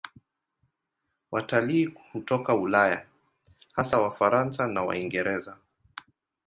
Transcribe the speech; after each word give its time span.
Watalii 1.31 1.85
hutoka 2.13 2.55
Ulaya, 2.55 3.07
hasa 3.71 3.97
Wafaransa 3.99 4.67
na 4.67 4.83
Waingereza. 4.83 5.57